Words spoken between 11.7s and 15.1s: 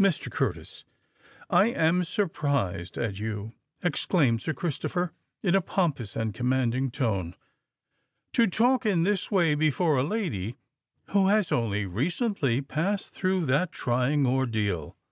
recently passed through that trying ordeal."